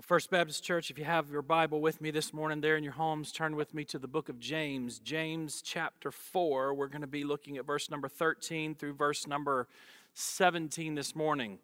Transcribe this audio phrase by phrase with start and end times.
[0.00, 2.82] Well, First Baptist Church, if you have your Bible with me this morning there in
[2.82, 6.72] your homes, turn with me to the book of James, James chapter 4.
[6.72, 9.68] We're going to be looking at verse number 13 through verse number
[10.14, 11.58] 17 this morning.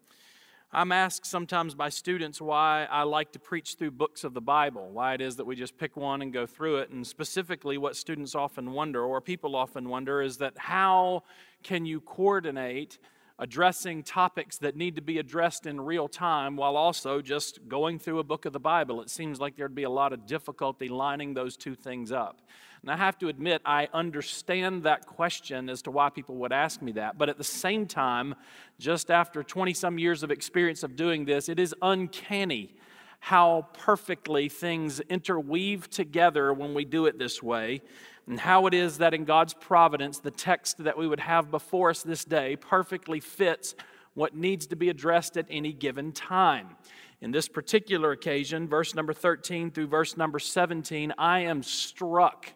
[0.70, 4.90] I'm asked sometimes by students why I like to preach through books of the Bible,
[4.92, 6.90] why it is that we just pick one and go through it.
[6.90, 11.22] And specifically, what students often wonder, or people often wonder, is that how
[11.62, 12.98] can you coordinate
[13.38, 18.18] addressing topics that need to be addressed in real time while also just going through
[18.18, 19.02] a book of the Bible.
[19.02, 22.40] It seems like there'd be a lot of difficulty lining those two things up.
[22.82, 26.80] And I have to admit, I understand that question as to why people would ask
[26.80, 27.18] me that.
[27.18, 28.34] But at the same time,
[28.78, 32.74] just after 20 some years of experience of doing this, it is uncanny
[33.18, 37.82] how perfectly things interweave together when we do it this way
[38.26, 41.90] and how it is that in God's providence, the text that we would have before
[41.90, 43.74] us this day perfectly fits
[44.14, 46.76] what needs to be addressed at any given time.
[47.20, 52.52] In this particular occasion, verse number 13 through verse number 17, I am struck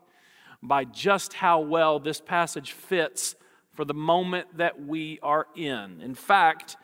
[0.63, 3.37] by just how well this passage fits
[3.73, 6.01] for the moment that we are in.
[6.03, 6.77] In fact,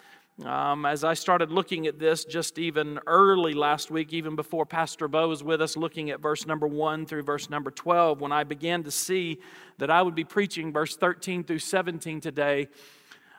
[0.44, 5.08] um, as I started looking at this just even early last week, even before Pastor
[5.08, 8.44] Bo was with us, looking at verse number 1 through verse number 12, when I
[8.44, 9.38] began to see
[9.78, 12.68] that I would be preaching verse 13 through 17 today,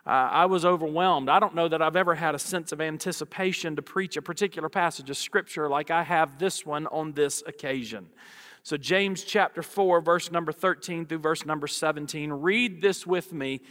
[0.07, 1.29] uh, I was overwhelmed.
[1.29, 4.69] I don't know that I've ever had a sense of anticipation to preach a particular
[4.69, 8.07] passage of Scripture like I have this one on this occasion.
[8.63, 13.61] So, James chapter 4, verse number 13 through verse number 17, read this with me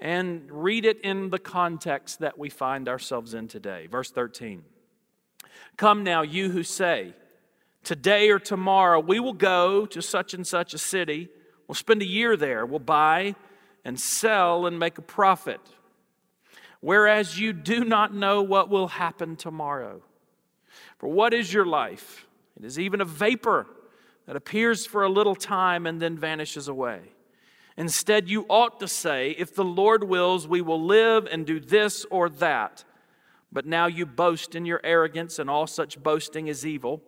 [0.00, 3.86] and read it in the context that we find ourselves in today.
[3.86, 4.62] Verse 13
[5.76, 7.14] Come now, you who say,
[7.82, 11.28] Today or tomorrow we will go to such and such a city,
[11.66, 13.34] we'll spend a year there, we'll buy
[13.84, 15.60] and sell and make a profit.
[16.80, 20.02] Whereas you do not know what will happen tomorrow.
[20.98, 22.26] For what is your life?
[22.56, 23.66] It is even a vapor
[24.26, 27.00] that appears for a little time and then vanishes away.
[27.80, 32.04] Instead, you ought to say, If the Lord wills, we will live and do this
[32.10, 32.84] or that.
[33.50, 37.02] But now you boast in your arrogance, and all such boasting is evil.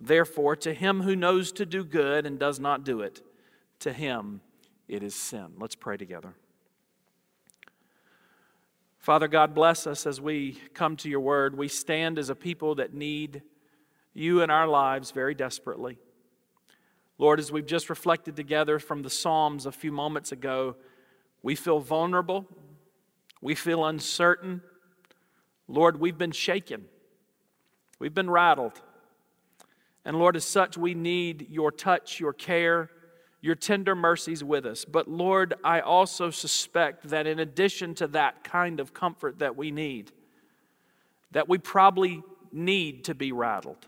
[0.00, 3.20] Therefore, to him who knows to do good and does not do it,
[3.80, 4.40] to him
[4.88, 5.48] it is sin.
[5.58, 6.32] Let's pray together.
[8.96, 11.54] Father God, bless us as we come to your word.
[11.54, 13.42] We stand as a people that need
[14.14, 15.98] you in our lives very desperately.
[17.18, 20.76] Lord, as we've just reflected together from the Psalms a few moments ago,
[21.42, 22.46] we feel vulnerable.
[23.42, 24.62] We feel uncertain.
[25.66, 26.86] Lord, we've been shaken.
[27.98, 28.80] We've been rattled.
[30.04, 32.88] And Lord, as such, we need your touch, your care,
[33.40, 34.84] your tender mercies with us.
[34.84, 39.72] But Lord, I also suspect that in addition to that kind of comfort that we
[39.72, 40.12] need,
[41.32, 43.86] that we probably need to be rattled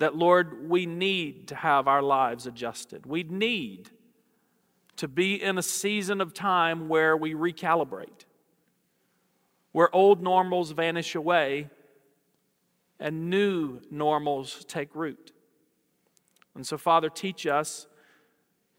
[0.00, 3.04] that, Lord, we need to have our lives adjusted.
[3.04, 3.90] We need
[4.96, 8.24] to be in a season of time where we recalibrate,
[9.72, 11.68] where old normals vanish away
[12.98, 15.32] and new normals take root.
[16.54, 17.86] And so, Father, teach us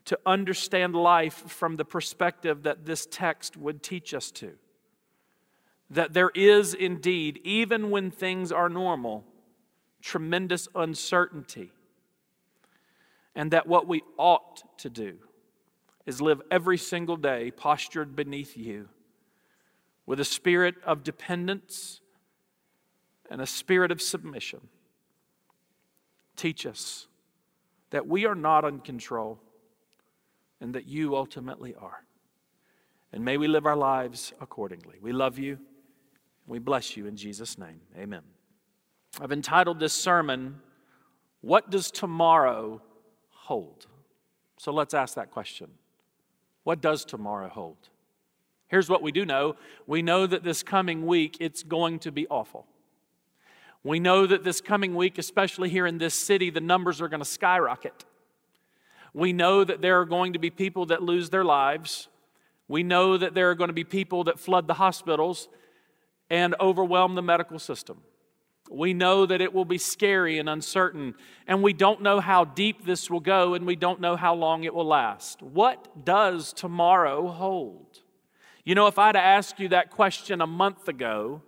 [0.06, 4.53] to understand life from the perspective that this text would teach us to.
[5.92, 9.24] That there is indeed, even when things are normal,
[10.01, 11.72] tremendous uncertainty.
[13.35, 15.17] And that what we ought to do
[16.06, 18.90] is live every single day postured beneath you
[20.06, 22.01] with a spirit of dependence
[23.29, 24.59] and a spirit of submission.
[26.35, 27.07] Teach us
[27.91, 29.40] that we are not in control
[30.59, 32.03] and that you ultimately are.
[33.13, 34.97] And may we live our lives accordingly.
[35.01, 35.59] We love you.
[36.47, 37.81] We bless you in Jesus' name.
[37.97, 38.22] Amen.
[39.19, 40.61] I've entitled this sermon,
[41.41, 42.81] What Does Tomorrow
[43.31, 43.88] Hold?
[44.57, 45.72] So let's ask that question.
[46.63, 47.89] What does tomorrow hold?
[48.67, 49.55] Here's what we do know
[49.88, 52.67] we know that this coming week it's going to be awful.
[53.83, 57.22] We know that this coming week, especially here in this city, the numbers are going
[57.22, 58.05] to skyrocket.
[59.16, 62.07] We know that there are going to be people that lose their lives.
[62.67, 65.49] We know that there are going to be people that flood the hospitals
[66.29, 68.03] and overwhelm the medical system.
[68.72, 71.16] We know that it will be scary and uncertain,
[71.46, 74.64] and we don't know how deep this will go, and we don't know how long
[74.64, 75.41] it will last.
[75.41, 78.00] What does tomorrow hold?
[78.64, 81.41] You know, if I'd asked you that question a month ago,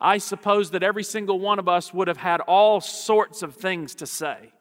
[0.00, 3.94] I suppose that every single one of us would have had all sorts of things
[3.96, 4.52] to say.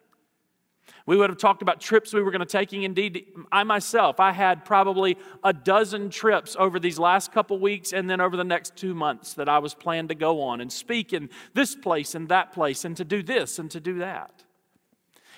[1.08, 2.84] We would have talked about trips we were going to taking.
[2.84, 8.10] Indeed, I myself, I had probably a dozen trips over these last couple weeks and
[8.10, 11.14] then over the next two months that I was planned to go on and speak
[11.14, 14.44] in this place and that place and to do this and to do that.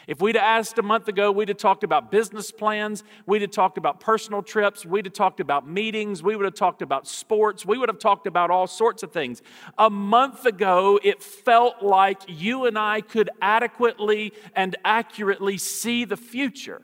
[0.09, 3.77] If we'd asked a month ago, we'd have talked about business plans, we'd have talked
[3.77, 7.77] about personal trips, we'd have talked about meetings, we would have talked about sports, we
[7.77, 9.43] would have talked about all sorts of things.
[9.77, 16.17] A month ago, it felt like you and I could adequately and accurately see the
[16.17, 16.81] future.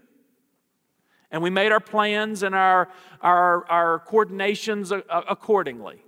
[1.32, 2.90] And we made our plans and our,
[3.22, 6.05] our, our coordinations accordingly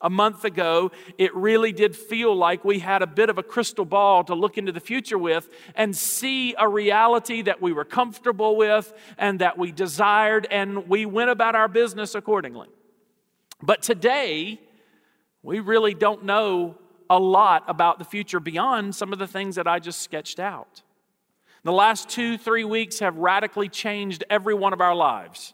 [0.00, 3.84] a month ago, it really did feel like we had a bit of a crystal
[3.84, 8.56] ball to look into the future with and see a reality that we were comfortable
[8.56, 12.68] with and that we desired, and we went about our business accordingly.
[13.62, 14.60] But today,
[15.42, 16.76] we really don't know
[17.10, 20.82] a lot about the future beyond some of the things that I just sketched out.
[21.62, 25.52] The last two, three weeks have radically changed every one of our lives.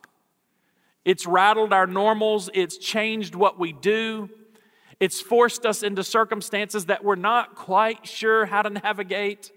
[1.06, 4.28] It's rattled our normals, it's changed what we do,
[4.98, 9.52] it's forced us into circumstances that we're not quite sure how to navigate.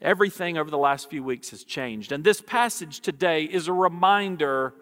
[0.00, 2.10] Everything over the last few weeks has changed.
[2.10, 4.72] And this passage today is a reminder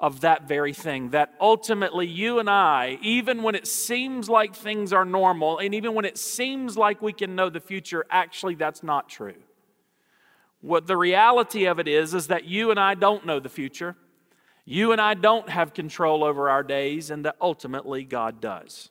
[0.00, 4.94] of that very thing that ultimately you and I, even when it seems like things
[4.94, 8.82] are normal, and even when it seems like we can know the future, actually that's
[8.82, 9.34] not true.
[10.62, 13.94] What the reality of it is, is that you and I don't know the future.
[14.70, 18.90] You and I don't have control over our days, and that ultimately God does.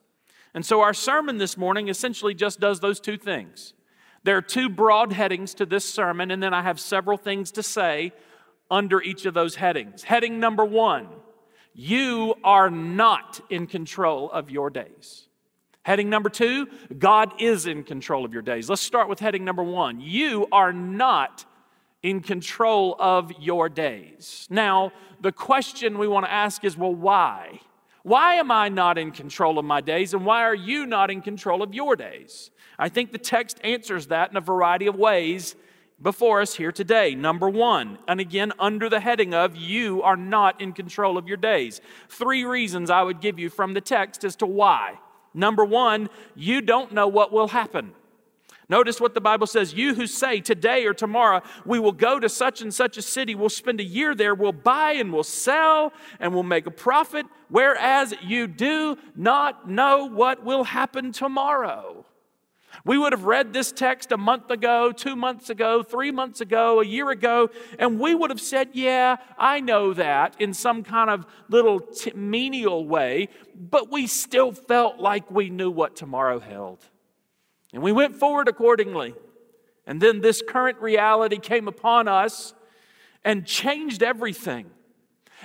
[0.55, 3.75] And so our sermon this morning essentially just does those two things.
[4.23, 7.61] There are two broad headings to this sermon, and then I have several things to
[7.61, 8.11] say
[8.71, 10.01] under each of those headings.
[10.01, 11.09] Heading number one
[11.75, 15.27] you are not in control of your days.
[15.83, 18.67] Heading number two, God is in control of your days.
[18.67, 20.01] Let's start with heading number one.
[20.01, 21.45] You are not
[22.03, 24.47] in control of your days.
[24.49, 24.91] Now,
[25.21, 27.61] the question we want to ask is well, why?
[28.03, 31.21] Why am I not in control of my days, and why are you not in
[31.21, 32.51] control of your days?
[32.79, 35.55] I think the text answers that in a variety of ways
[36.01, 37.15] before us here today.
[37.15, 41.37] Number one, and again, under the heading of you are not in control of your
[41.37, 41.81] days.
[42.07, 44.99] Three reasons I would give you from the text as to why.
[45.33, 47.93] Number one, you don't know what will happen.
[48.69, 52.27] Notice what the Bible says You who say today or tomorrow, we will go to
[52.27, 55.93] such and such a city, we'll spend a year there, we'll buy and we'll sell
[56.19, 62.05] and we'll make a profit, whereas you do not know what will happen tomorrow.
[62.83, 66.81] We would have read this text a month ago, two months ago, three months ago,
[66.81, 67.49] a year ago,
[67.79, 72.11] and we would have said, Yeah, I know that in some kind of little t-
[72.13, 76.85] menial way, but we still felt like we knew what tomorrow held.
[77.77, 79.13] And we went forward accordingly.
[79.85, 82.55] And then this current reality came upon us
[83.23, 84.71] and changed everything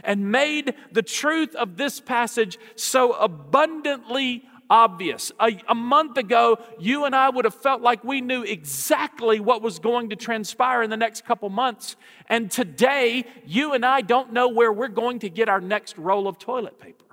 [0.03, 5.31] and made the truth of this passage so abundantly obvious.
[5.39, 9.61] A, a, month ago, you and I would have felt like we knew exactly what
[9.61, 11.97] was going to transpire in the next couple months.
[12.31, 16.27] And today, you and I don't know where we're going to get our next roll
[16.27, 17.05] of toilet paper.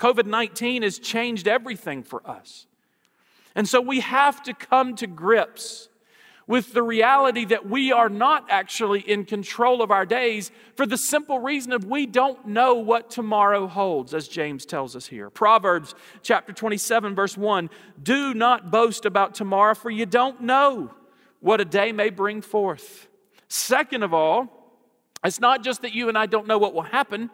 [0.00, 2.66] COVID 19 has changed everything for us.
[3.54, 5.88] And so we have to come to grips
[6.46, 10.98] with the reality that we are not actually in control of our days for the
[10.98, 15.30] simple reason of we don't know what tomorrow holds as James tells us here.
[15.30, 17.70] Proverbs chapter 27 verse 1,
[18.02, 20.92] do not boast about tomorrow for you don't know
[21.40, 23.06] what a day may bring forth.
[23.48, 24.48] Second of all,
[25.24, 27.30] it's not just that you and I don't know what will happen,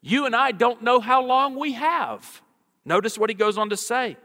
[0.00, 2.42] you and I don't know how long we have.
[2.84, 4.16] Notice what he goes on to say.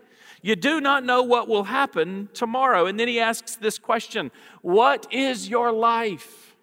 [0.46, 2.86] You do not know what will happen tomorrow.
[2.86, 4.30] And then he asks this question
[4.62, 6.56] What is your life?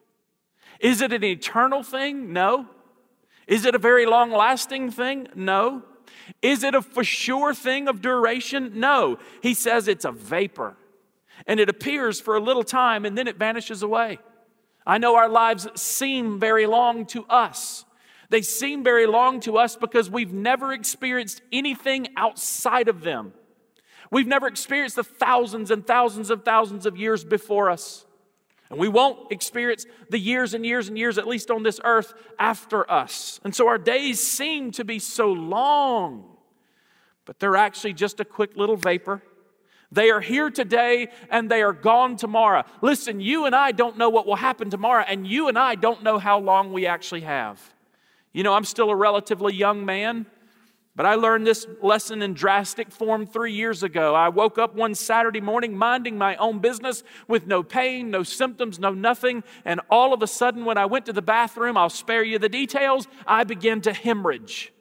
[0.79, 2.33] Is it an eternal thing?
[2.33, 2.69] No.
[3.49, 5.27] Is it a very long lasting thing?
[5.35, 5.83] No.
[6.41, 8.79] Is it a for sure thing of duration?
[8.79, 9.19] No.
[9.43, 10.77] He says it's a vapor
[11.49, 14.21] and it appears for a little time and then it vanishes away.
[14.87, 17.85] I know our lives seem very long to us.
[18.31, 23.33] They seem very long to us because we've never experienced anything outside of them.
[24.13, 28.05] We've never experienced the thousands and thousands of thousands of years before us.
[28.69, 32.13] And we won't experience the years and years and years, at least on this earth,
[32.39, 33.41] after us.
[33.43, 36.37] And so our days seem to be so long,
[37.25, 39.23] but they're actually just a quick little vapor.
[39.91, 42.65] They are here today and they are gone tomorrow.
[42.83, 46.03] Listen, you and I don't know what will happen tomorrow, and you and I don't
[46.03, 47.61] know how long we actually have.
[48.35, 50.27] You know, I'm still a relatively young man.
[50.95, 54.15] But I learned this lesson in drastic form three years ago.
[54.15, 58.79] I woke up one Saturday morning minding my own business with no pain, no symptoms,
[58.79, 59.43] no nothing.
[59.65, 62.51] And all of a sudden, when I went to the bathroom, I'll spare you the
[62.51, 64.73] details, I began to hemorrhage.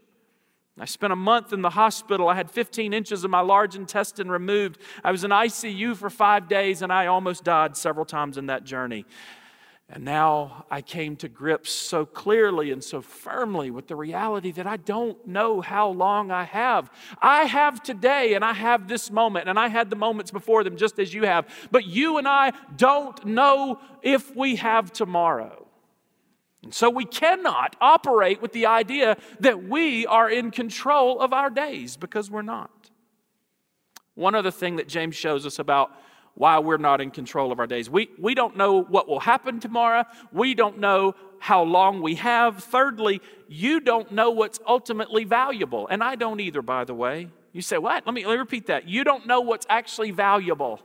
[0.77, 2.27] I spent a month in the hospital.
[2.27, 4.79] I had 15 inches of my large intestine removed.
[5.03, 8.63] I was in ICU for five days, and I almost died several times in that
[8.63, 9.05] journey.
[9.93, 14.65] And now I came to grips so clearly and so firmly with the reality that
[14.65, 16.89] I don't know how long I have.
[17.21, 20.77] I have today and I have this moment, and I had the moments before them
[20.77, 21.45] just as you have.
[21.71, 25.67] But you and I don't know if we have tomorrow.
[26.63, 31.49] And so we cannot operate with the idea that we are in control of our
[31.49, 32.89] days because we're not.
[34.15, 35.91] One other thing that James shows us about
[36.35, 37.89] why we're not in control of our days.
[37.89, 40.05] We, we don't know what will happen tomorrow.
[40.31, 42.63] We don't know how long we have.
[42.63, 45.87] Thirdly, you don't know what's ultimately valuable.
[45.87, 47.29] And I don't either, by the way.
[47.53, 48.05] You say, what?
[48.05, 48.87] Let me, let me repeat that.
[48.87, 50.79] You don't know what's actually valuable.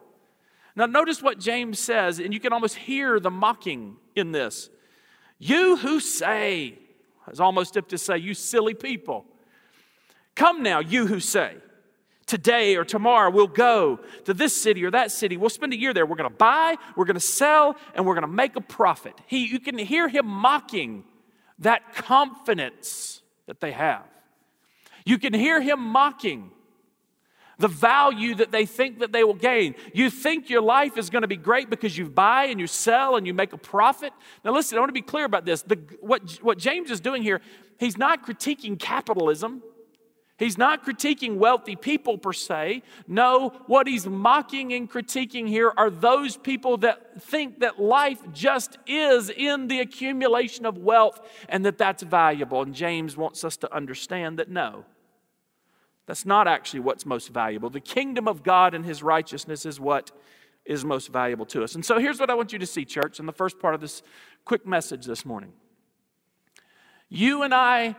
[0.75, 4.69] Now, notice what James says, and you can almost hear the mocking in this.
[5.38, 6.79] You who say,
[7.31, 9.25] as almost if to say, you silly people.
[10.35, 11.57] Come now, you who say,
[12.26, 15.37] today or tomorrow we'll go to this city or that city.
[15.37, 16.04] We'll spend a year there.
[16.04, 19.14] We're going to buy we're going to sell and we're going to make a profit.
[19.26, 21.04] He you can hear him mocking
[21.61, 24.04] that confidence that they have.
[25.04, 26.50] You can hear him mocking
[27.59, 29.75] the value that they think that they will gain.
[29.95, 33.16] You think your life is going to be great because you buy and you sell
[33.16, 34.12] and you make a profit?
[34.45, 35.62] Now listen i want to be clear about this.
[35.62, 37.40] The, what, what james is doing here
[37.78, 39.62] he's not critiquing capitalism
[40.38, 42.83] He's not critiquing wealthy people per se.
[43.09, 48.76] No, what he's mocking and critiquing here are those people that think that life just
[48.87, 52.61] is in the accumulation of wealth and that that's valuable.
[52.61, 54.85] And James wants us to understand that no,
[56.05, 57.71] that's not actually what's most valuable.
[57.71, 60.11] The kingdom of God and his righteousness is what
[60.66, 61.75] is most valuable to us.
[61.75, 63.81] And so here's what I want you to see, church, in the first part of
[63.81, 64.02] this
[64.45, 65.52] quick message this morning.
[67.09, 67.97] You and I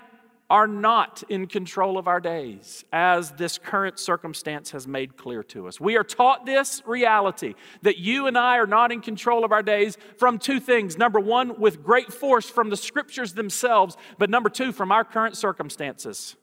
[0.49, 5.67] are not in control of our days, as this current circumstance has made clear to
[5.67, 5.79] us.
[5.79, 9.63] We are taught this reality that you and I are not in control of our
[9.63, 10.97] days from two things.
[10.97, 15.35] Number one, with great force from the scriptures themselves, but number two, from our current
[15.35, 16.35] circumstances.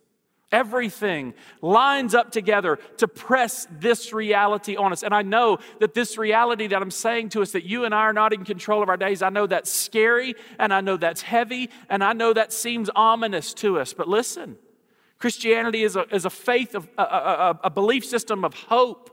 [0.53, 5.03] Everything lines up together to press this reality on us.
[5.03, 8.03] And I know that this reality that I'm saying to us that you and I
[8.03, 11.23] are not in control of our days, I know that's scary and I know that's
[11.23, 13.93] heavy and I know that seems ominous to us.
[13.93, 14.57] But listen,
[15.19, 19.11] Christianity is a, is a faith of a, a, a belief system of hope.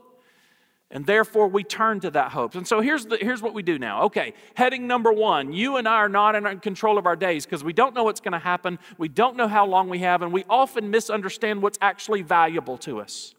[0.94, 2.54] And therefore, we turn to that hope.
[2.54, 4.02] And so here's, the, here's what we do now.
[4.02, 7.64] Okay, heading number one you and I are not in control of our days because
[7.64, 8.78] we don't know what's going to happen.
[8.98, 13.00] We don't know how long we have, and we often misunderstand what's actually valuable to
[13.00, 13.34] us.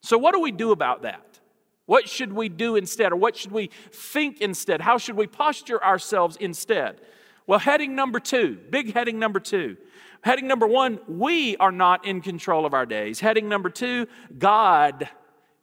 [0.00, 1.38] So, what do we do about that?
[1.84, 4.80] What should we do instead, or what should we think instead?
[4.80, 7.02] How should we posture ourselves instead?
[7.46, 9.76] Well, heading number two, big heading number two.
[10.22, 13.20] Heading number one, we are not in control of our days.
[13.20, 14.06] Heading number two,
[14.38, 15.08] God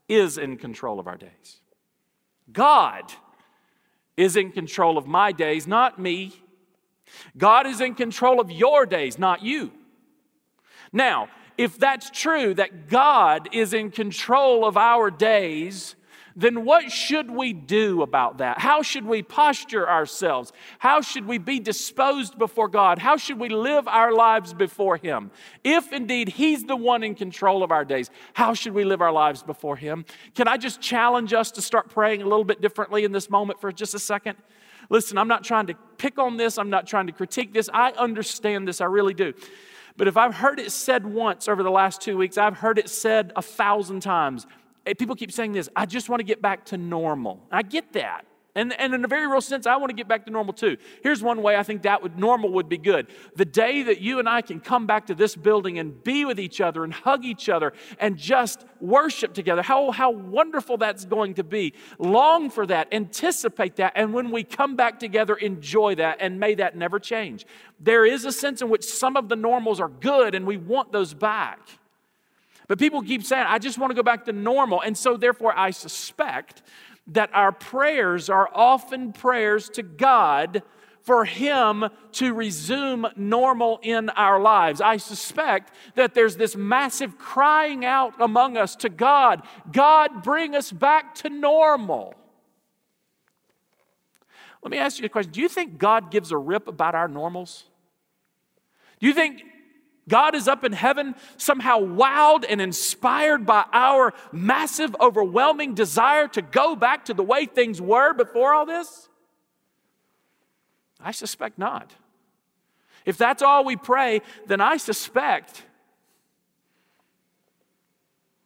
[0.08, 1.62] is in control of our days.
[2.52, 3.12] God
[4.16, 6.34] is in control of my days, not me.
[7.38, 9.72] God is in control of your days, not you.
[10.92, 15.96] Now, if that's true, that God is in control of our days,
[16.38, 18.60] then what should we do about that?
[18.60, 20.54] How should we posture ourselves?
[20.78, 23.00] How should we be disposed before God?
[23.00, 25.32] How should we live our lives before Him?
[25.64, 29.12] If indeed He's the one in control of our days, how should we live our
[29.12, 30.06] lives before Him?
[30.36, 33.60] Can I just challenge us to start praying a little bit differently in this moment
[33.60, 34.38] for just a second?
[34.92, 37.68] Listen, I'm not trying to pick on this, I'm not trying to critique this.
[37.74, 39.34] I understand this, I really do.
[39.98, 42.90] But if I've heard it said once over the last two weeks, I've heard it
[42.90, 44.46] said a thousand times
[44.88, 47.42] Eh, people keep saying this I just want to get back to normal.
[47.52, 48.26] I get that.
[48.56, 50.78] And, and in a very real sense, I want to get back to normal too.
[51.04, 53.06] Here's one way I think that would normal would be good.
[53.36, 56.40] The day that you and I can come back to this building and be with
[56.40, 59.62] each other and hug each other and just worship together.
[59.62, 61.76] How, how wonderful that's going to be.
[62.00, 66.56] Long for that, anticipate that, and when we come back together, enjoy that, and may
[66.56, 67.46] that never change.
[67.80, 70.92] There is a sense in which some of the normals are good and we want
[70.92, 71.60] those back.
[72.68, 74.82] But people keep saying, I just want to go back to normal.
[74.82, 76.64] And so, therefore, I suspect
[77.08, 80.64] that our prayers are often prayers to God
[81.02, 84.82] for Him to resume normal in our lives.
[84.82, 90.70] I suspect that there's this massive crying out among us to God God, bring us
[90.70, 92.14] back to normal.
[94.62, 97.08] Let me ask you a question Do you think God gives a rip about our
[97.08, 97.64] normals?
[99.00, 99.44] Do you think
[100.10, 106.42] God is up in heaven, somehow wowed and inspired by our massive, overwhelming desire to
[106.42, 109.10] go back to the way things were before all this?
[111.00, 111.94] I suspect not.
[113.06, 115.64] If that's all we pray, then I suspect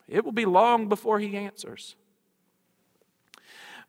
[0.08, 1.96] it will be long before He answers.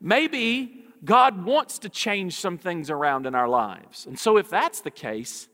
[0.01, 4.07] Maybe God wants to change some things around in our lives.
[4.07, 5.49] And so, if that's the case,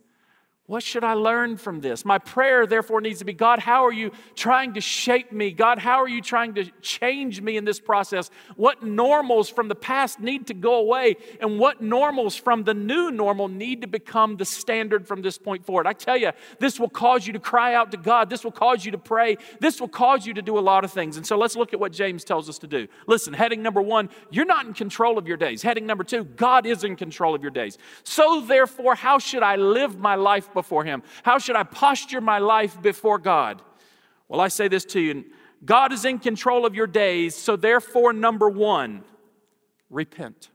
[0.68, 2.04] what should I learn from this?
[2.04, 5.50] My prayer, therefore, needs to be God, how are you trying to shape me?
[5.50, 8.30] God, how are you trying to change me in this process?
[8.54, 11.16] What normals from the past need to go away?
[11.40, 15.64] And what normals from the new normal need to become the standard from this point
[15.64, 15.86] forward?
[15.86, 18.28] I tell you, this will cause you to cry out to God.
[18.28, 19.38] This will cause you to pray.
[19.60, 21.16] This will cause you to do a lot of things.
[21.16, 22.88] And so let's look at what James tells us to do.
[23.06, 25.62] Listen, heading number one, you're not in control of your days.
[25.62, 27.78] Heading number two, God is in control of your days.
[28.04, 30.50] So, therefore, how should I live my life?
[30.62, 31.02] Before Him?
[31.22, 33.62] How should I posture my life before God?
[34.28, 35.24] Well, I say this to you
[35.64, 39.04] God is in control of your days, so therefore, number one,
[39.90, 40.50] repent.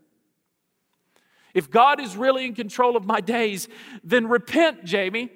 [1.53, 3.67] If God is really in control of my days,
[4.03, 5.29] then repent, Jamie.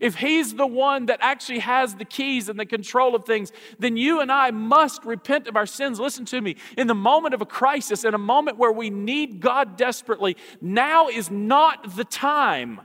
[0.00, 3.96] If He's the one that actually has the keys and the control of things, then
[3.96, 5.98] you and I must repent of our sins.
[5.98, 6.56] Listen to me.
[6.76, 11.08] In the moment of a crisis, in a moment where we need God desperately, now
[11.08, 12.80] is not the time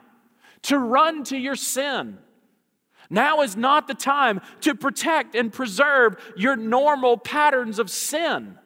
[0.63, 2.18] to run to your sin.
[3.10, 8.58] Now is not the time to protect and preserve your normal patterns of sin.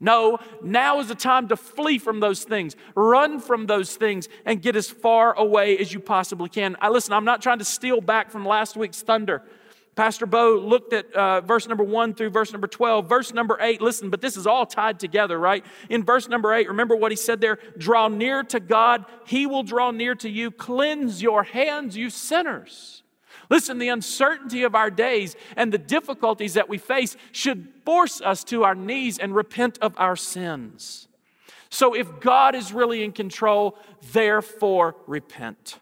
[0.00, 4.60] No, now is the time to flee from those things, run from those things, and
[4.60, 6.76] get as far away as you possibly can.
[6.80, 9.42] I listen, I'm not trying to steal back from last week's thunder.
[9.96, 13.08] Pastor Bo looked at uh, verse number one through verse number 12.
[13.08, 15.64] Verse number eight, listen, but this is all tied together, right?
[15.88, 17.58] In verse number eight, remember what he said there?
[17.78, 20.50] Draw near to God, he will draw near to you.
[20.50, 23.02] Cleanse your hands, you sinners.
[23.50, 28.42] Listen, the uncertainty of our days and the difficulties that we face should force us
[28.44, 31.08] to our knees and repent of our sins.
[31.68, 33.78] So if God is really in control,
[34.12, 35.78] therefore repent.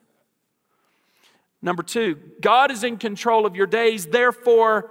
[1.63, 4.91] Number two, God is in control of your days, therefore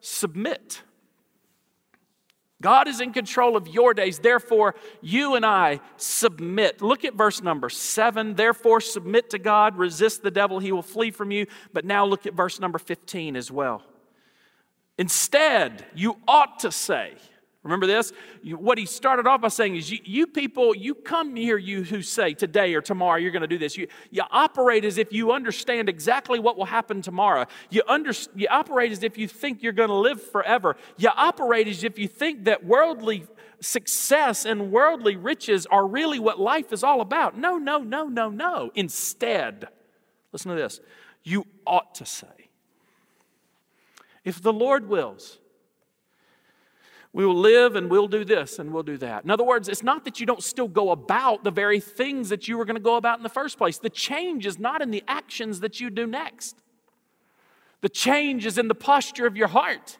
[0.00, 0.82] submit.
[2.62, 6.80] God is in control of your days, therefore you and I submit.
[6.80, 8.36] Look at verse number seven.
[8.36, 11.46] Therefore, submit to God, resist the devil, he will flee from you.
[11.72, 13.82] But now look at verse number 15 as well.
[14.96, 17.14] Instead, you ought to say,
[17.62, 18.12] Remember this?
[18.44, 22.02] What he started off by saying is, you, you, people, you come here, you who
[22.02, 23.76] say today or tomorrow you're going to do this.
[23.76, 27.46] You, you operate as if you understand exactly what will happen tomorrow.
[27.70, 30.76] You, under, you operate as if you think you're going to live forever.
[30.96, 33.26] You operate as if you think that worldly
[33.60, 37.38] success and worldly riches are really what life is all about.
[37.38, 38.72] No, no, no, no, no.
[38.74, 39.68] Instead,
[40.32, 40.80] listen to this.
[41.22, 42.48] You ought to say,
[44.24, 45.38] if the Lord wills,
[47.14, 49.24] we will live and we'll do this and we'll do that.
[49.24, 52.48] In other words, it's not that you don't still go about the very things that
[52.48, 53.76] you were going to go about in the first place.
[53.76, 56.56] The change is not in the actions that you do next,
[57.82, 59.98] the change is in the posture of your heart.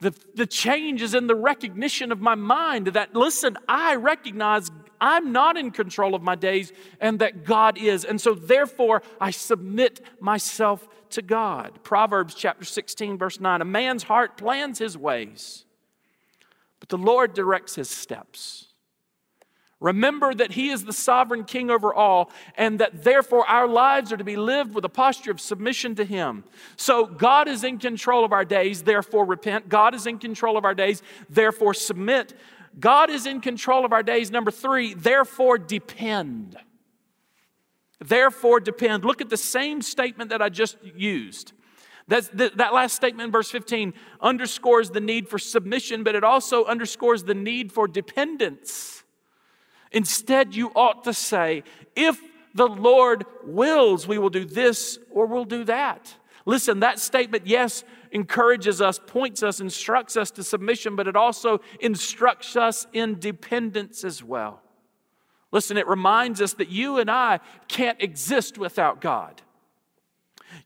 [0.00, 5.32] The, the change is in the recognition of my mind that, listen, I recognize I'm
[5.32, 8.04] not in control of my days and that God is.
[8.04, 11.80] And so, therefore, I submit myself to God.
[11.82, 15.64] Proverbs chapter 16, verse 9 A man's heart plans his ways
[16.88, 18.68] but the Lord directs his steps.
[19.80, 24.16] Remember that He is the sovereign King over all, and that therefore our lives are
[24.16, 26.42] to be lived with a posture of submission to Him.
[26.76, 29.68] So God is in control of our days, therefore repent.
[29.68, 32.34] God is in control of our days, therefore submit.
[32.80, 36.56] God is in control of our days, number three, therefore depend.
[38.00, 39.04] Therefore depend.
[39.04, 41.52] Look at the same statement that I just used.
[42.08, 46.24] That's, that, that last statement in verse 15 underscores the need for submission, but it
[46.24, 49.04] also underscores the need for dependence.
[49.92, 51.62] Instead, you ought to say,
[51.94, 52.18] if
[52.54, 56.14] the Lord wills, we will do this or we'll do that.
[56.46, 61.60] Listen, that statement, yes, encourages us, points us, instructs us to submission, but it also
[61.78, 64.62] instructs us in dependence as well.
[65.52, 69.42] Listen, it reminds us that you and I can't exist without God.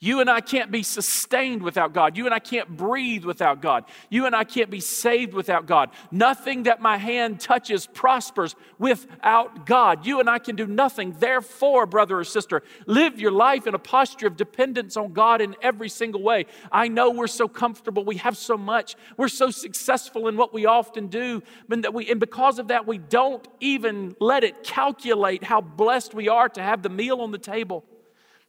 [0.00, 2.16] You and I can't be sustained without God.
[2.16, 3.84] You and I can't breathe without God.
[4.10, 5.90] You and I can't be saved without God.
[6.10, 10.06] Nothing that my hand touches prospers without God.
[10.06, 11.14] You and I can do nothing.
[11.18, 15.54] Therefore, brother or sister, live your life in a posture of dependence on God in
[15.62, 16.46] every single way.
[16.70, 18.04] I know we're so comfortable.
[18.04, 18.96] We have so much.
[19.16, 21.42] We're so successful in what we often do.
[21.70, 26.28] And, we, and because of that, we don't even let it calculate how blessed we
[26.28, 27.84] are to have the meal on the table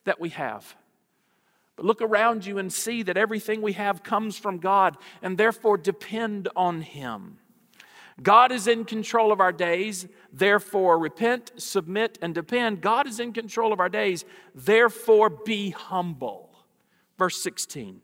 [0.06, 0.76] that we have.
[1.76, 5.78] But look around you and see that everything we have comes from God and therefore
[5.78, 7.38] depend on Him.
[8.22, 12.82] God is in control of our days, therefore repent, submit, and depend.
[12.82, 16.52] God is in control of our days, therefore be humble.
[17.18, 18.02] Verse 16.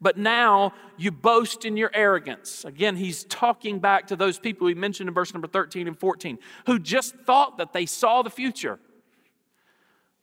[0.00, 2.64] But now you boast in your arrogance.
[2.64, 6.38] Again, he's talking back to those people we mentioned in verse number 13 and 14
[6.66, 8.78] who just thought that they saw the future.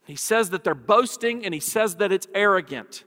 [0.06, 3.04] He says that they're boasting and he says that it's arrogant.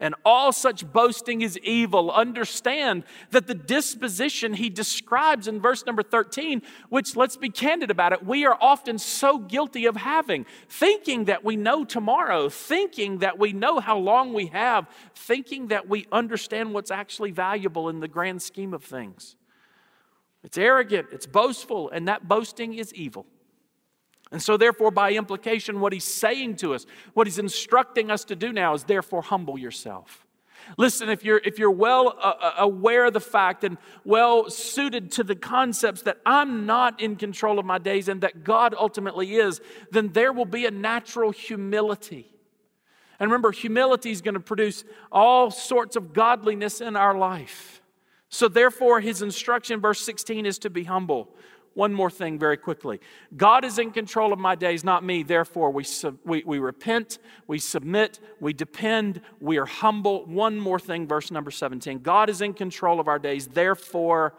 [0.00, 2.12] And all such boasting is evil.
[2.12, 8.12] Understand that the disposition he describes in verse number 13, which let's be candid about
[8.12, 13.40] it, we are often so guilty of having, thinking that we know tomorrow, thinking that
[13.40, 18.08] we know how long we have, thinking that we understand what's actually valuable in the
[18.08, 19.34] grand scheme of things.
[20.44, 23.26] It's arrogant, it's boastful, and that boasting is evil.
[24.30, 28.36] And so, therefore, by implication, what he's saying to us, what he's instructing us to
[28.36, 30.26] do now is therefore humble yourself.
[30.76, 35.10] Listen, if you're, if you're well uh, uh, aware of the fact and well suited
[35.12, 39.36] to the concepts that I'm not in control of my days and that God ultimately
[39.36, 39.62] is,
[39.92, 42.26] then there will be a natural humility.
[43.18, 47.82] And remember, humility is going to produce all sorts of godliness in our life.
[48.28, 51.30] So, therefore, his instruction, verse 16, is to be humble.
[51.78, 52.98] One more thing, very quickly.
[53.36, 55.22] God is in control of my days, not me.
[55.22, 60.26] Therefore, we, sub, we, we repent, we submit, we depend, we are humble.
[60.26, 62.00] One more thing, verse number 17.
[62.00, 63.46] God is in control of our days.
[63.46, 64.34] Therefore,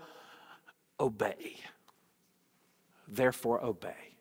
[0.99, 1.55] obey.
[3.07, 4.17] Therefore, obey.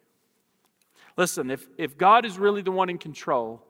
[1.17, 3.67] Listen, if, if God is really the one in control,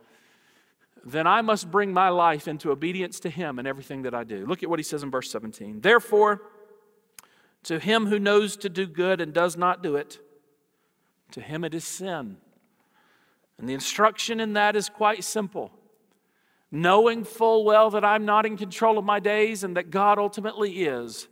[1.06, 4.44] then I must bring my life into obedience to Him in everything that I do.
[4.44, 5.80] Look at what He says in verse 17.
[5.80, 6.42] Therefore,
[7.64, 10.18] to him who knows to do good and does not do it,
[11.32, 12.38] to him it is sin.
[13.58, 15.72] And the instruction in that is quite simple.
[16.70, 20.84] Knowing full well that I'm not in control of my days and that God ultimately
[20.84, 21.28] is,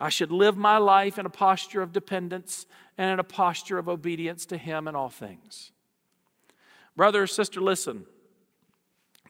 [0.00, 2.66] I should live my life in a posture of dependence
[2.98, 5.70] and in a posture of obedience to Him in all things.
[6.96, 8.06] Brother or sister, listen.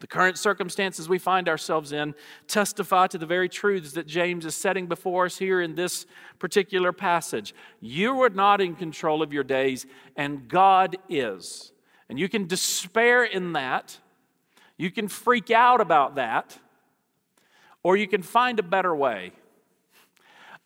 [0.00, 2.14] The current circumstances we find ourselves in
[2.48, 6.04] testify to the very truths that James is setting before us here in this
[6.38, 7.54] particular passage.
[7.80, 11.72] You are not in control of your days, and God is.
[12.08, 13.98] And you can despair in that,
[14.76, 16.58] you can freak out about that,
[17.82, 19.32] or you can find a better way.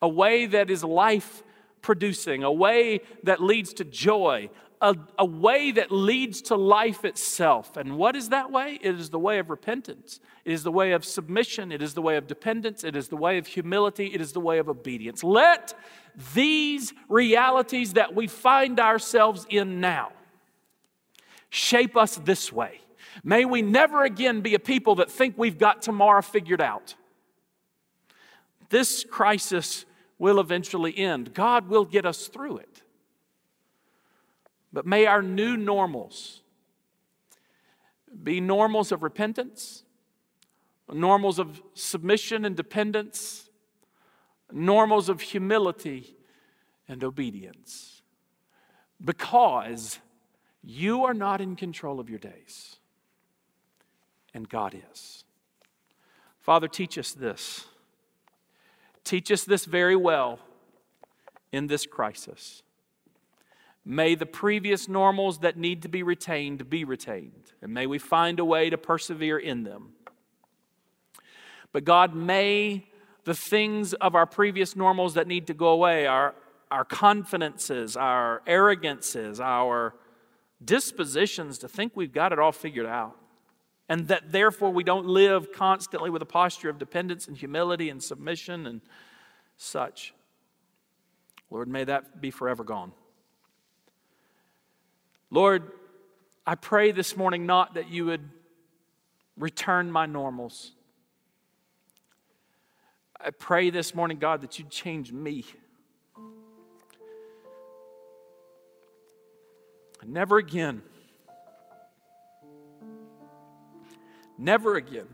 [0.01, 1.43] A way that is life
[1.81, 4.49] producing, a way that leads to joy,
[4.81, 7.75] a, a way that leads to life itself.
[7.75, 8.79] And what is that way?
[8.81, 10.19] It is the way of repentance.
[10.45, 11.71] It is the way of submission.
[11.71, 12.83] It is the way of dependence.
[12.83, 14.07] It is the way of humility.
[14.07, 15.23] It is the way of obedience.
[15.23, 15.73] Let
[16.33, 20.11] these realities that we find ourselves in now
[21.49, 22.79] shape us this way.
[23.23, 26.95] May we never again be a people that think we've got tomorrow figured out.
[28.69, 29.85] This crisis
[30.17, 31.33] will eventually end.
[31.33, 32.83] God will get us through it.
[34.71, 36.41] But may our new normals
[38.23, 39.83] be normals of repentance,
[40.91, 43.49] normals of submission and dependence,
[44.51, 46.15] normals of humility
[46.87, 48.01] and obedience.
[49.03, 49.99] Because
[50.63, 52.77] you are not in control of your days,
[54.33, 55.23] and God is.
[56.39, 57.65] Father, teach us this.
[59.03, 60.39] Teach us this very well
[61.51, 62.63] in this crisis.
[63.91, 68.39] May the previous normals that need to be retained be retained, and may we find
[68.39, 69.93] a way to persevere in them.
[71.71, 72.85] But God, may
[73.23, 76.35] the things of our previous normals that need to go away, our,
[76.69, 79.95] our confidences, our arrogances, our
[80.63, 83.17] dispositions to think we've got it all figured out,
[83.89, 88.03] and that therefore we don't live constantly with a posture of dependence and humility and
[88.03, 88.81] submission and
[89.57, 90.13] such.
[91.49, 92.91] Lord, may that be forever gone.
[95.31, 95.71] Lord,
[96.45, 98.27] I pray this morning not that you would
[99.37, 100.71] return my normals.
[103.19, 105.45] I pray this morning, God, that you'd change me.
[110.05, 110.81] Never again.
[114.37, 115.07] Never again.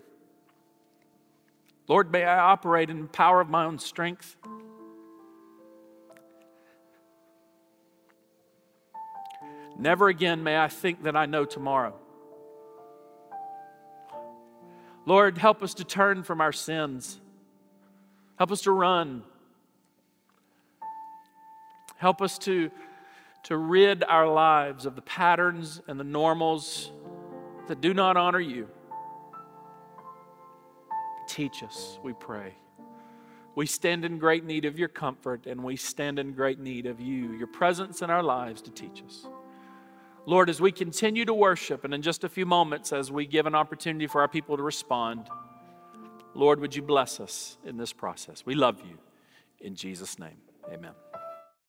[1.87, 4.37] Lord, may I operate in the power of my own strength.
[9.77, 11.93] Never again may I think that I know tomorrow.
[15.05, 17.19] Lord, help us to turn from our sins.
[18.37, 19.23] Help us to run.
[21.97, 22.71] Help us to,
[23.43, 26.91] to rid our lives of the patterns and the normals
[27.67, 28.67] that do not honor you.
[31.27, 32.55] Teach us, we pray.
[33.55, 36.99] We stand in great need of your comfort, and we stand in great need of
[36.99, 39.25] you, your presence in our lives to teach us.
[40.27, 43.45] Lord, as we continue to worship, and in just a few moments, as we give
[43.45, 45.27] an opportunity for our people to respond,
[46.33, 48.43] Lord, would you bless us in this process?
[48.45, 48.97] We love you.
[49.61, 50.37] In Jesus' name,
[50.71, 50.91] amen.